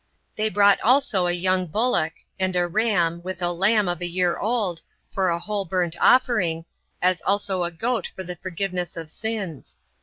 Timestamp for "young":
1.31-1.67